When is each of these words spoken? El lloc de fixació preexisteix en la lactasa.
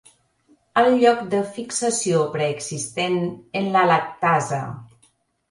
El 0.83 0.87
lloc 1.03 1.19
de 1.33 1.41
fixació 1.57 2.23
preexisteix 2.37 3.13
en 3.61 3.71
la 3.77 3.85
lactasa. 3.93 4.65